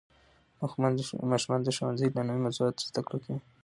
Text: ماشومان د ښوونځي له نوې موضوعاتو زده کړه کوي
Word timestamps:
ماشومان 1.31 1.61
د 1.63 1.67
ښوونځي 1.77 2.07
له 2.15 2.21
نوې 2.27 2.39
موضوعاتو 2.45 2.85
زده 2.89 3.01
کړه 3.07 3.17
کوي 3.23 3.39